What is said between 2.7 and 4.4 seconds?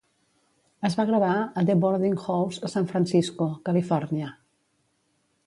San Francisco, Califòrnia.